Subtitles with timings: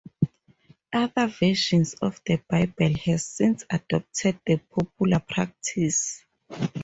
[0.93, 6.25] Other versions of the Bible have since adopted the popular practice.